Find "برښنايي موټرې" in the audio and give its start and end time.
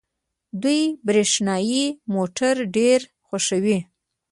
1.05-2.63